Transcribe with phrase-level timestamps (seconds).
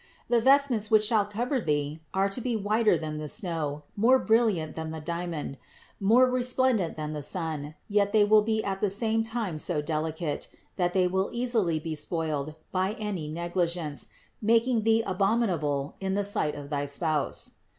[0.29, 4.75] The vestments, which shall cover thee, are to be whiter than the snow, more brilliant
[4.75, 5.59] than the diamond,
[5.99, 9.79] more resplendent than the sun and yet they will be at the same time so
[9.79, 14.07] delicate, that they will easily be spoiled by any negligence,
[14.41, 17.51] making thee abominable in the sight of thy Spouse.